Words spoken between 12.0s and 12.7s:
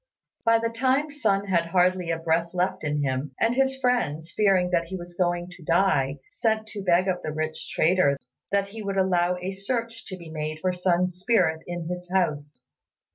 house.